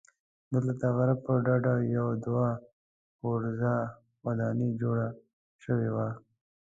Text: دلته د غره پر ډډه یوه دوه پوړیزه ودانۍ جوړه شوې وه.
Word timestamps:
دلته 0.51 0.73
د 0.81 0.83
غره 0.95 1.15
پر 1.23 1.35
ډډه 1.45 1.73
یوه 1.95 2.13
دوه 2.25 2.47
پوړیزه 3.17 3.75
ودانۍ 4.25 4.71
جوړه 4.81 5.07
شوې 5.63 5.89
وه. 5.95 6.07